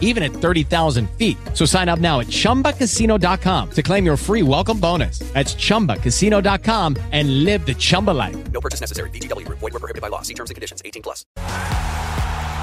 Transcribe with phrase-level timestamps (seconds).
[0.00, 1.36] even at 30,000 feet.
[1.52, 5.18] So sign up now at chumbacasino.com to claim your free welcome bonus.
[5.34, 8.36] That's chumbacasino.com and live the Chumba life.
[8.52, 9.10] No purchase necessary.
[9.10, 9.58] VGW Group.
[9.58, 10.22] Void were prohibited by law.
[10.22, 10.80] See terms and conditions.
[10.84, 11.24] 18 plus.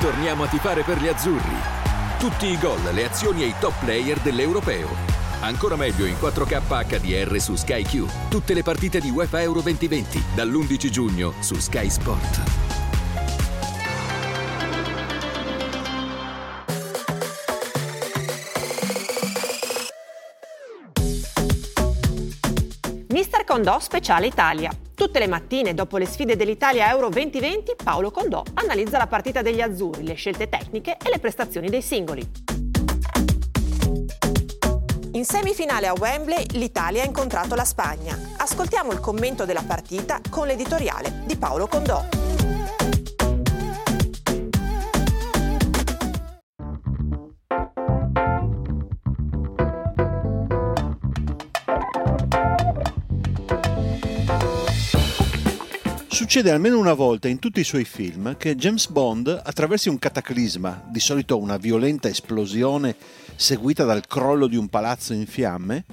[0.02, 1.80] Torniamo a tifare per gli azzurri.
[2.18, 4.88] Tutti i gol, le azioni e i top player dell'Europeo.
[5.42, 8.06] Ancora meglio in 4K HDR su Sky Q.
[8.30, 12.71] Tutte le partite di UEFA Euro 2020 dall'11 giugno su Sky Sport.
[23.52, 24.72] Condò Speciale Italia.
[24.96, 29.60] Tutte le mattine dopo le sfide dell'Italia Euro 2020, Paolo Condò analizza la partita degli
[29.60, 32.26] azzurri, le scelte tecniche e le prestazioni dei singoli.
[35.12, 38.18] In semifinale a Wembley l'Italia ha incontrato la Spagna.
[38.38, 42.21] Ascoltiamo il commento della partita con l'editoriale di Paolo Condò.
[56.32, 60.82] Succede almeno una volta in tutti i suoi film che James Bond attraversi un cataclisma,
[60.90, 62.96] di solito una violenta esplosione
[63.36, 65.84] seguita dal crollo di un palazzo in fiamme,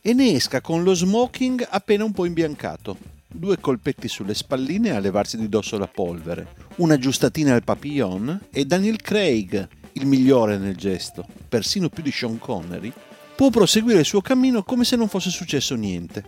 [0.00, 5.00] e ne esca con lo smoking appena un po' imbiancato, due colpetti sulle spalline a
[5.00, 10.76] levarsi di dosso la polvere, una giustatina al papillon e Daniel Craig, il migliore nel
[10.76, 12.92] gesto, persino più di Sean Connery,
[13.34, 16.22] può proseguire il suo cammino come se non fosse successo niente.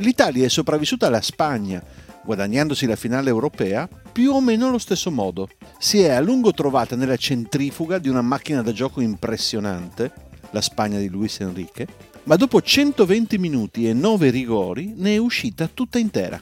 [0.00, 1.82] L'Italia è sopravvissuta alla Spagna,
[2.28, 5.48] guadagnandosi la finale europea più o meno allo stesso modo.
[5.78, 10.12] Si è a lungo trovata nella centrifuga di una macchina da gioco impressionante,
[10.50, 11.86] la Spagna di Luis Enrique,
[12.24, 16.38] ma dopo 120 minuti e 9 rigori ne è uscita tutta intera.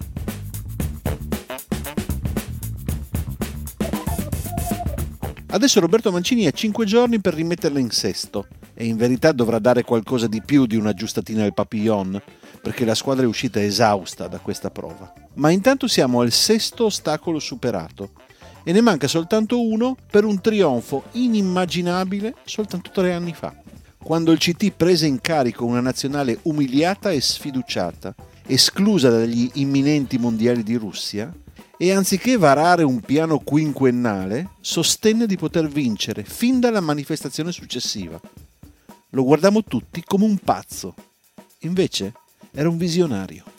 [5.46, 9.84] Adesso Roberto Mancini ha 5 giorni per rimetterla in sesto e in verità dovrà dare
[9.84, 12.20] qualcosa di più di una giustatina al papillon,
[12.60, 15.25] perché la squadra è uscita esausta da questa prova.
[15.36, 18.10] Ma intanto siamo al sesto ostacolo superato
[18.64, 23.54] e ne manca soltanto uno per un trionfo inimmaginabile soltanto tre anni fa,
[24.02, 28.14] quando il CT prese in carico una nazionale umiliata e sfiduciata,
[28.46, 31.32] esclusa dagli imminenti mondiali di Russia,
[31.78, 38.18] e anziché varare un piano quinquennale, sostenne di poter vincere fin dalla manifestazione successiva.
[39.10, 40.94] Lo guardammo tutti come un pazzo.
[41.60, 42.14] Invece
[42.52, 43.55] era un visionario.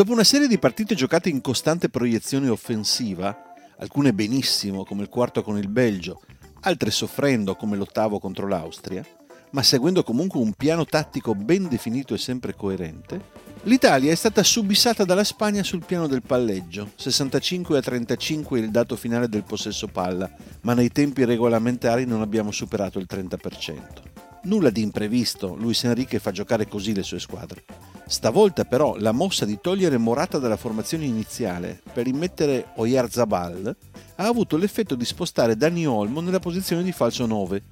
[0.00, 5.42] Dopo una serie di partite giocate in costante proiezione offensiva, alcune benissimo come il quarto
[5.42, 6.22] con il Belgio,
[6.60, 9.04] altre soffrendo come l'ottavo contro l'Austria,
[9.50, 13.20] ma seguendo comunque un piano tattico ben definito e sempre coerente,
[13.64, 18.96] l'Italia è stata subissata dalla Spagna sul piano del palleggio, 65 a 35 il dato
[18.96, 24.19] finale del possesso palla, ma nei tempi regolamentari non abbiamo superato il 30%.
[24.42, 27.62] Nulla di imprevisto, Luis Enrique fa giocare così le sue squadre.
[28.06, 33.76] Stavolta però la mossa di togliere Morata dalla formazione iniziale per immettere Oyarzabal
[34.16, 37.62] ha avuto l'effetto di spostare Dani Olmo nella posizione di falso 9,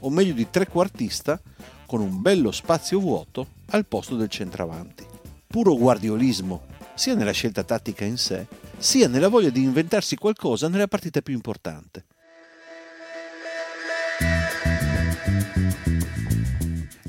[0.00, 1.40] o meglio di trequartista,
[1.86, 5.06] con un bello spazio vuoto al posto del centravanti.
[5.46, 6.62] Puro guardiolismo,
[6.94, 8.46] sia nella scelta tattica in sé,
[8.76, 12.04] sia nella voglia di inventarsi qualcosa nella partita più importante.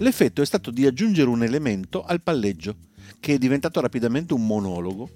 [0.02, 2.76] L'effetto è stato di aggiungere un elemento al palleggio,
[3.20, 5.10] che è diventato rapidamente un monologo,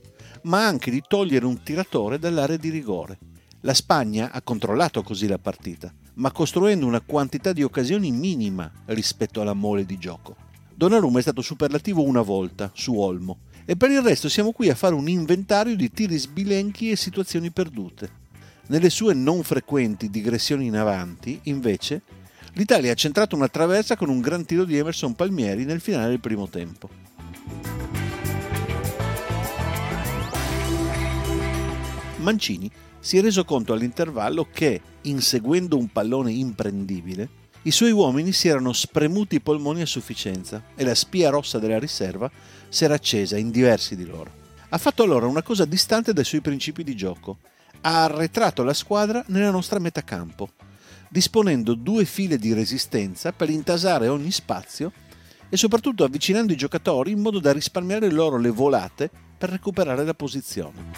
[0.44, 3.18] ma anche di togliere un tiratore dall'area di rigore.
[3.62, 9.40] La Spagna ha controllato così la partita, ma costruendo una quantità di occasioni minima rispetto
[9.40, 10.36] alla mole di gioco.
[10.76, 14.76] Donnarumma è stato superlativo una volta, su Olmo, e per il resto siamo qui a
[14.76, 18.22] fare un inventario di tiri sbilenchi e situazioni perdute.
[18.68, 22.02] Nelle sue non frequenti digressioni in avanti, invece,
[22.54, 26.20] l'Italia ha centrato una traversa con un gran tiro di Emerson Palmieri nel finale del
[26.20, 26.90] primo tempo.
[32.18, 32.70] Mancini
[33.00, 38.72] si è reso conto all'intervallo che, inseguendo un pallone imprendibile, i suoi uomini si erano
[38.72, 42.30] spremuti i polmoni a sufficienza e la spia rossa della riserva
[42.70, 44.42] si era accesa in diversi di loro.
[44.70, 47.40] Ha fatto allora una cosa distante dai suoi principi di gioco.
[47.82, 50.50] Ha arretrato la squadra nella nostra metà campo,
[51.14, 54.92] disponendo due file di resistenza per intasare ogni spazio
[55.48, 60.16] e soprattutto avvicinando i giocatori in modo da risparmiare loro le volate per recuperare la
[60.16, 60.92] posizione.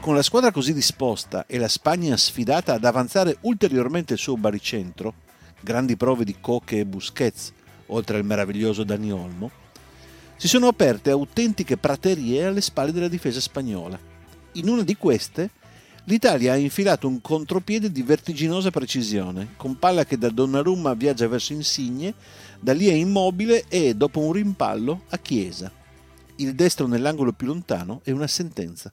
[0.00, 5.12] Con la squadra così disposta e la Spagna sfidata ad avanzare ulteriormente il suo baricentro,
[5.60, 7.52] grandi prove di Coche e Busquets,
[7.88, 9.50] oltre al meraviglioso Dani Olmo,
[10.36, 13.98] si sono aperte autentiche praterie alle spalle della difesa spagnola.
[14.52, 15.50] In una di queste,
[16.06, 21.52] l'Italia ha infilato un contropiede di vertiginosa precisione, con palla che da Donnarumma viaggia verso
[21.52, 22.14] Insigne,
[22.60, 25.70] da lì è immobile e, dopo un rimpallo, a Chiesa.
[26.36, 28.90] Il destro nell'angolo più lontano è una sentenza.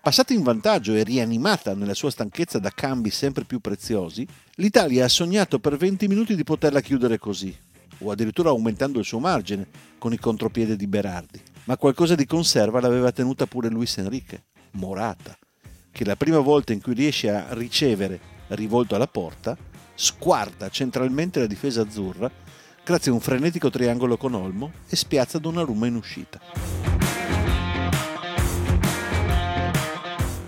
[0.00, 5.08] Passata in vantaggio e rianimata nella sua stanchezza da cambi sempre più preziosi, l'Italia ha
[5.08, 7.54] sognato per 20 minuti di poterla chiudere così,
[7.98, 9.66] o addirittura aumentando il suo margine
[9.98, 11.42] con il contropiede di Berardi.
[11.68, 15.36] Ma qualcosa di conserva l'aveva tenuta pure Luis Enrique, Morata,
[15.92, 18.18] che la prima volta in cui riesce a ricevere
[18.48, 19.54] rivolto alla porta,
[19.94, 22.30] squarta centralmente la difesa azzurra
[22.82, 26.40] grazie a un frenetico triangolo con Olmo e spiazza Donnarumma in uscita.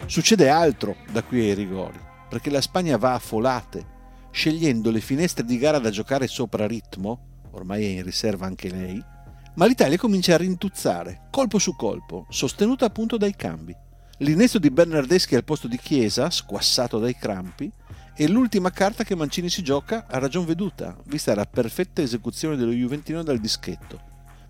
[0.06, 2.00] Succede altro da qui ai rigori,
[2.30, 3.86] perché la Spagna va a folate,
[4.30, 9.18] scegliendo le finestre di gara da giocare sopra ritmo, ormai è in riserva anche lei,
[9.60, 13.76] ma l'Italia comincia a rintuzzare, colpo su colpo, sostenuta appunto dai cambi.
[14.20, 17.70] L'innesto di Bernardeschi al posto di Chiesa, squassato dai crampi,
[18.14, 22.72] è l'ultima carta che Mancini si gioca a ragion veduta, vista la perfetta esecuzione dello
[22.72, 24.00] Juventino dal dischetto.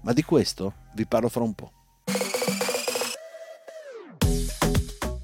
[0.03, 1.73] Ma di questo vi parlo fra un po'.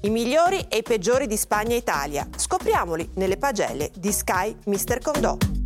[0.01, 2.27] I migliori e i peggiori di Spagna e Italia.
[2.35, 4.99] Scopriamoli nelle pagelle di Sky Mr.
[4.99, 5.56] Condò.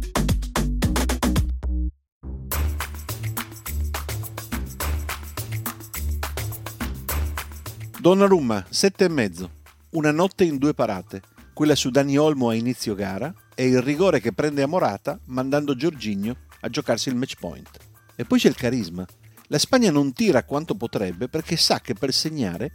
[8.02, 9.60] Donnarumma, sette e mezzo.
[9.92, 11.22] Una notte in due parate.
[11.54, 15.76] Quella su Dani Olmo a inizio gara e il rigore che prende a Morata mandando
[15.76, 17.70] Giorginio a giocarsi il match point.
[18.16, 19.06] E poi c'è il carisma.
[19.50, 22.72] La Spagna non tira quanto potrebbe perché sa che per segnare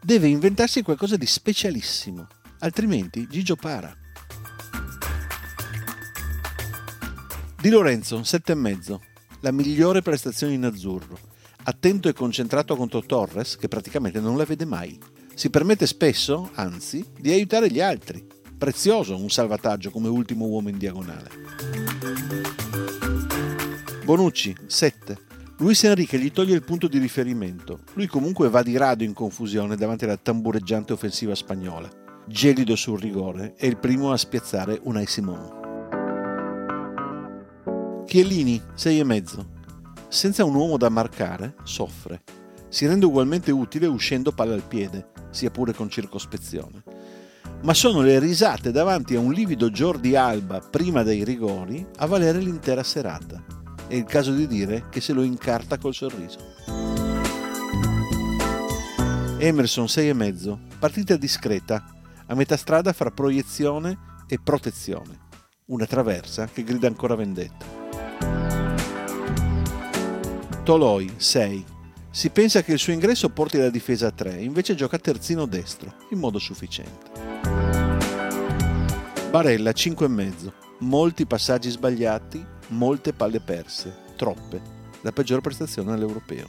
[0.00, 2.28] deve inventarsi qualcosa di specialissimo,
[2.60, 3.92] altrimenti Gigio para.
[7.60, 8.98] Di Lorenzo, 7,5,
[9.40, 11.18] la migliore prestazione in azzurro,
[11.68, 14.98] attento e concentrato contro Torres che praticamente non la vede mai.
[15.34, 18.26] Si permette spesso, anzi, di aiutare gli altri.
[18.56, 21.28] Prezioso un salvataggio come ultimo uomo in diagonale.
[24.02, 25.26] Bonucci, 7.
[25.58, 27.80] Luis Enrique gli toglie il punto di riferimento.
[27.92, 31.90] Lui comunque va di rado in confusione davanti alla tambureggiante offensiva spagnola.
[32.26, 35.56] Gelido sul rigore è il primo a spiazzare Unai Simon.
[38.06, 39.57] Chiellini, 6,5.
[40.08, 42.22] Senza un uomo da marcare, soffre.
[42.68, 46.82] Si rende ugualmente utile uscendo palla al piede, sia pure con circospezione.
[47.62, 52.38] Ma sono le risate davanti a un livido Jordi Alba prima dei rigori a valere
[52.38, 53.56] l'intera serata
[53.88, 56.38] è il caso di dire che se lo incarta col sorriso.
[59.38, 61.84] Emerson 6,5, partita discreta,
[62.26, 65.26] a metà strada fra proiezione e protezione,
[65.66, 67.77] una traversa che grida ancora vendetta.
[70.68, 71.64] Toloi 6.
[72.10, 75.94] Si pensa che il suo ingresso porti la difesa a 3, invece gioca terzino destro,
[76.10, 77.10] in modo sufficiente.
[79.30, 80.52] Barella 5,5.
[80.80, 84.60] Molti passaggi sbagliati, molte palle perse, troppe,
[85.00, 86.48] la peggior prestazione all'europeo.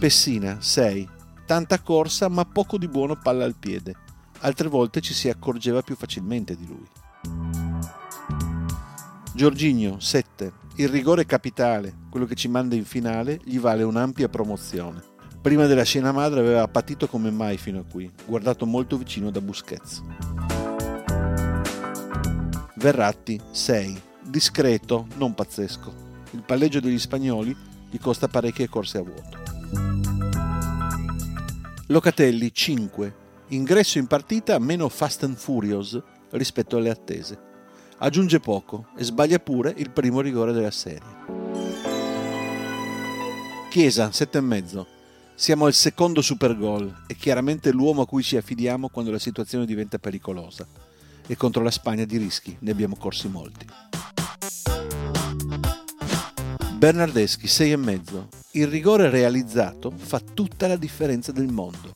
[0.00, 1.08] Pessina, 6.
[1.46, 3.94] Tanta corsa ma poco di buono palla al piede.
[4.40, 7.61] Altre volte ci si accorgeva più facilmente di lui.
[9.34, 10.52] Giorginio, 7.
[10.76, 15.02] Il rigore capitale, quello che ci manda in finale, gli vale un'ampia promozione.
[15.40, 19.40] Prima della scena madre aveva patito come mai fino a qui, guardato molto vicino da
[19.40, 20.02] Busquets.
[22.74, 24.02] Verratti 6.
[24.22, 25.94] Discreto, non pazzesco.
[26.32, 27.56] Il palleggio degli spagnoli
[27.88, 29.40] gli costa parecchie corse a vuoto.
[31.86, 33.14] Locatelli 5.
[33.48, 35.98] Ingresso in partita meno fast and furious
[36.32, 37.51] rispetto alle attese.
[38.04, 41.06] Aggiunge poco e sbaglia pure il primo rigore della serie.
[43.70, 44.84] Chiesa 7,5.
[45.36, 49.66] Siamo al secondo super gol e chiaramente l'uomo a cui ci affidiamo quando la situazione
[49.66, 50.66] diventa pericolosa
[51.28, 53.66] e contro la Spagna di rischi ne abbiamo corsi molti.
[56.74, 58.26] Bernardeschi 6,5.
[58.54, 61.92] Il rigore realizzato fa tutta la differenza del mondo.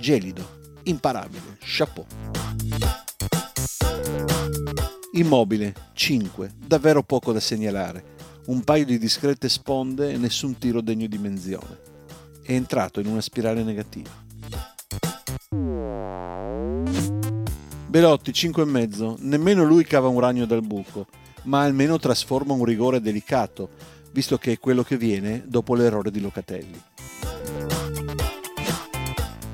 [0.00, 2.04] Gelido, imparabile, chapeau.
[5.16, 6.52] Immobile 5.
[6.66, 8.14] Davvero poco da segnalare.
[8.48, 11.78] Un paio di discrete sponde e nessun tiro degno di menzione.
[12.42, 14.10] È entrato in una spirale negativa.
[17.88, 21.06] Belotti 5,5, nemmeno lui cava un ragno dal buco,
[21.44, 23.70] ma almeno trasforma un rigore delicato,
[24.12, 26.78] visto che è quello che viene dopo l'errore di Locatelli.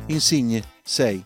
[0.06, 1.24] Insigne 6.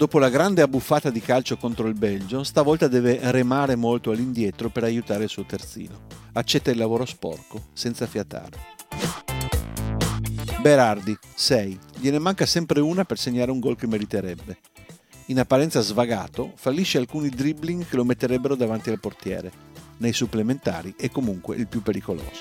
[0.00, 4.82] Dopo la grande abbuffata di calcio contro il Belgio, stavolta deve remare molto all'indietro per
[4.82, 6.06] aiutare il suo terzino.
[6.32, 8.56] Accetta il lavoro sporco, senza fiatare.
[10.62, 11.78] Berardi 6.
[11.98, 14.60] Gliene manca sempre una per segnare un gol che meriterebbe.
[15.26, 19.52] In apparenza svagato, fallisce alcuni dribbling che lo metterebbero davanti al portiere.
[19.98, 22.40] Nei supplementari è comunque il più pericoloso.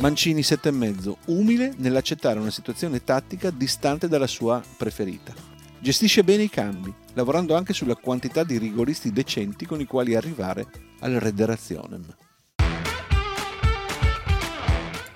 [0.00, 5.34] Mancini 7,5, umile nell'accettare una situazione tattica distante dalla sua preferita.
[5.78, 10.66] Gestisce bene i cambi, lavorando anche sulla quantità di rigoristi decenti con i quali arrivare
[11.00, 12.16] al Rederationem.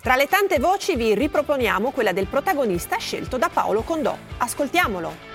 [0.03, 4.15] Tra le tante voci vi riproponiamo quella del protagonista scelto da Paolo Condò.
[4.37, 5.34] Ascoltiamolo.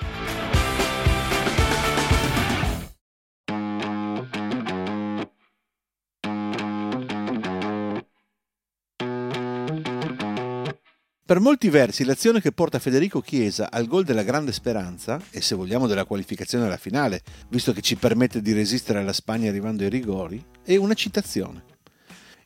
[11.30, 15.54] Per molti versi l'azione che porta Federico Chiesa al gol della grande speranza, e se
[15.54, 19.90] vogliamo della qualificazione alla finale, visto che ci permette di resistere alla Spagna arrivando ai
[19.90, 21.62] rigori, è una citazione.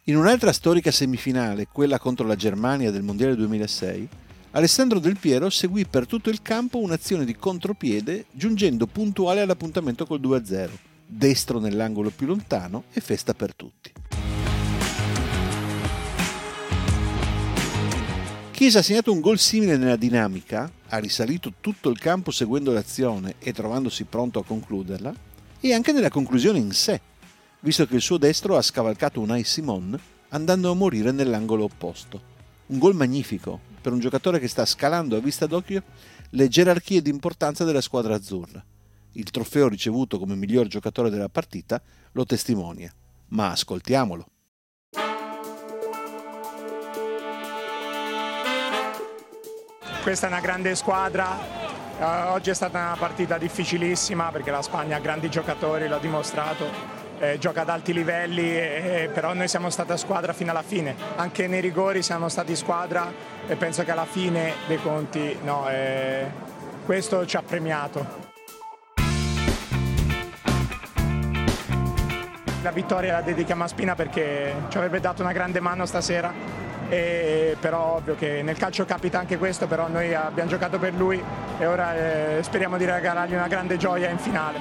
[0.02, 4.06] In un'altra storica semifinale, quella contro la Germania del Mondiale 2006,
[4.50, 10.20] Alessandro Del Piero seguì per tutto il campo un'azione di contropiede giungendo puntuale all'appuntamento col
[10.20, 10.68] 2-0,
[11.06, 14.03] destro nell'angolo più lontano e festa per tutti.
[18.54, 23.34] Chiesa ha segnato un gol simile nella dinamica, ha risalito tutto il campo seguendo l'azione
[23.40, 25.12] e trovandosi pronto a concluderla,
[25.58, 27.00] e anche nella conclusione in sé,
[27.62, 32.22] visto che il suo destro ha scavalcato Unai Simon andando a morire nell'angolo opposto.
[32.66, 35.82] Un gol magnifico per un giocatore che sta scalando a vista d'occhio
[36.30, 38.64] le gerarchie di importanza della squadra azzurra.
[39.14, 41.82] Il trofeo ricevuto come miglior giocatore della partita
[42.12, 42.94] lo testimonia,
[43.30, 44.26] ma ascoltiamolo.
[50.04, 51.38] Questa è una grande squadra,
[51.98, 56.66] uh, oggi è stata una partita difficilissima perché la Spagna ha grandi giocatori, l'ha dimostrato,
[57.18, 61.46] eh, gioca ad alti livelli, eh, però noi siamo stata squadra fino alla fine, anche
[61.46, 63.10] nei rigori siamo stati squadra
[63.46, 66.26] e penso che alla fine dei conti no, eh,
[66.84, 68.06] questo ci ha premiato.
[72.60, 77.56] La vittoria la dedichiamo a Spina perché ci avrebbe dato una grande mano stasera e,
[77.58, 81.22] però ovvio che nel calcio capita anche questo, però noi abbiamo giocato per lui
[81.58, 84.58] e ora eh, speriamo di regalargli una grande gioia in finale.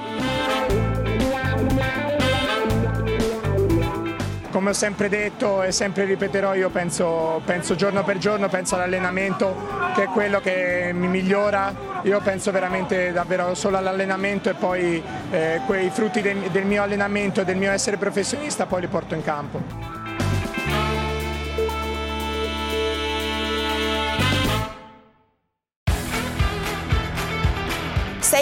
[4.50, 9.92] Come ho sempre detto e sempre ripeterò, io penso, penso giorno per giorno, penso all'allenamento
[9.94, 15.60] che è quello che mi migliora, io penso veramente davvero solo all'allenamento e poi eh,
[15.66, 19.24] quei frutti del, del mio allenamento e del mio essere professionista poi li porto in
[19.24, 19.83] campo.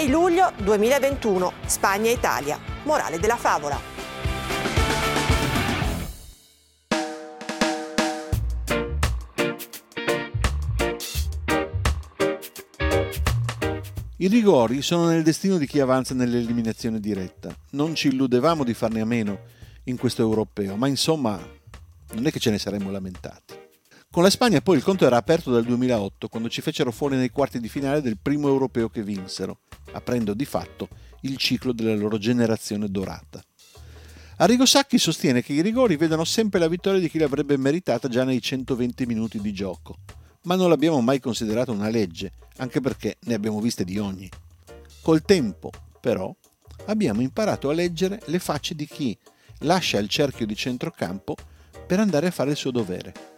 [0.03, 2.59] 6 luglio 2021, Spagna-Italia.
[2.83, 3.79] Morale della favola.
[14.17, 17.55] I rigori sono nel destino di chi avanza nell'eliminazione diretta.
[17.71, 19.39] Non ci illudevamo di farne a meno
[19.85, 21.39] in questo europeo, ma insomma
[22.11, 23.62] non è che ce ne saremmo lamentati.
[24.13, 27.31] Con la Spagna poi il conto era aperto dal 2008, quando ci fecero fuori nei
[27.31, 29.61] quarti di finale del primo europeo che vinsero,
[29.93, 30.87] aprendo di fatto
[31.21, 33.43] il ciclo della loro generazione dorata.
[34.37, 38.23] Arrigo Sacchi sostiene che i rigori vedano sempre la vittoria di chi l'avrebbe meritata già
[38.23, 39.95] nei 120 minuti di gioco,
[40.43, 44.29] ma non l'abbiamo mai considerato una legge, anche perché ne abbiamo viste di ogni.
[45.01, 46.31] Col tempo, però,
[46.85, 49.17] abbiamo imparato a leggere le facce di chi
[49.61, 51.35] lascia il cerchio di centrocampo
[51.87, 53.32] per andare a fare il suo dovere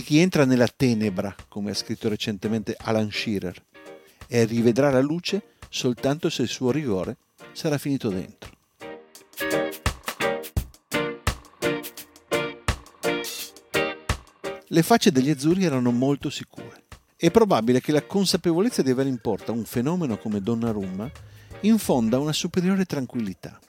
[0.00, 3.62] di chi entra nella tenebra, come ha scritto recentemente Alan Shearer,
[4.26, 7.18] e rivedrà la luce soltanto se il suo rigore
[7.52, 8.50] sarà finito dentro.
[14.68, 16.84] Le facce degli azzurri erano molto sicure.
[17.14, 21.10] È probabile che la consapevolezza di avere in porta un fenomeno come Donnarumma
[21.60, 23.60] infonda una superiore tranquillità.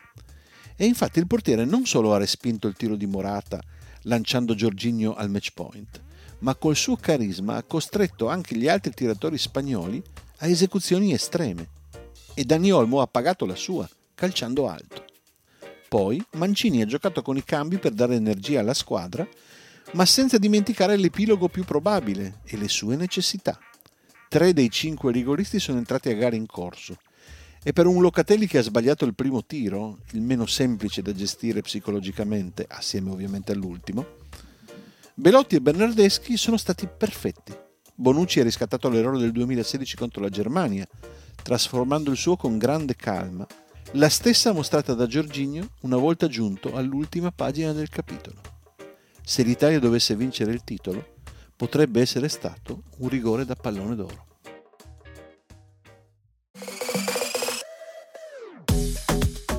[0.78, 3.60] E infatti il portiere non solo ha respinto il tiro di Morata
[4.04, 6.02] lanciando Giorginio al match point,
[6.42, 10.02] ma col suo carisma ha costretto anche gli altri tiratori spagnoli
[10.38, 11.80] a esecuzioni estreme.
[12.34, 15.06] E Dani Olmo ha pagato la sua, calciando alto.
[15.88, 19.28] Poi Mancini ha giocato con i cambi per dare energia alla squadra,
[19.94, 23.60] ma senza dimenticare l'epilogo più probabile e le sue necessità.
[24.30, 26.96] tre dei cinque rigoristi sono entrati a gara in corso
[27.64, 31.62] e per un Locatelli che ha sbagliato il primo tiro, il meno semplice da gestire
[31.62, 34.06] psicologicamente, assieme ovviamente all'ultimo,
[35.14, 37.54] Belotti e Bernardeschi sono stati perfetti.
[37.94, 40.88] Bonucci ha riscattato l'errore del 2016 contro la Germania,
[41.44, 43.46] trasformando il suo con grande calma,
[43.94, 48.40] la stessa mostrata da Giorginio una volta giunto all'ultima pagina del capitolo.
[49.22, 51.16] Se l'Italia dovesse vincere il titolo,
[51.58, 54.31] potrebbe essere stato un rigore da pallone d'oro.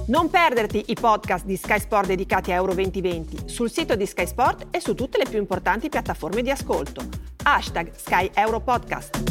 [0.06, 4.26] Non perderti i podcast di Sky Sport dedicati a Euro 2020 sul sito di Sky
[4.26, 7.04] Sport e su tutte le più importanti piattaforme di ascolto.
[7.44, 9.22] Hashtag Sky Euro Podcast.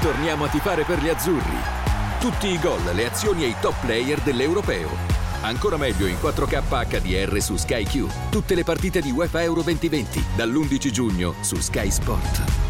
[0.00, 1.58] Torniamo a tifare per gli azzurri.
[2.18, 4.88] Tutti i gol, le azioni e i top player dell'Europeo.
[5.42, 8.06] Ancora meglio in 4K HDR su Sky Q.
[8.30, 12.69] Tutte le partite di UEFA Euro 2020 dall'11 giugno su Sky Sport.